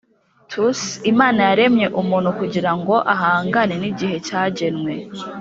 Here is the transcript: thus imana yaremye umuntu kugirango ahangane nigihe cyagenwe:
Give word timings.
thus 0.51 0.81
imana 1.11 1.39
yaremye 1.49 1.87
umuntu 2.01 2.29
kugirango 2.39 2.93
ahangane 3.13 3.73
nigihe 3.81 4.15
cyagenwe: 4.27 4.93